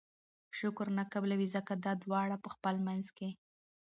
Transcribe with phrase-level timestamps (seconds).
[0.57, 1.47] شکر نه قبلوي!!
[1.55, 3.29] ځکه دا دواړه په خپل منځ کي